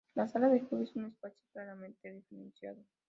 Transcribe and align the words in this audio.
La 0.15 0.27
sala 0.27 0.49
de 0.49 0.61
juego 0.61 0.83
es 0.83 0.95
un 0.95 1.05
espacio 1.05 1.43
claramente 1.53 2.11
diferenciado. 2.11 2.83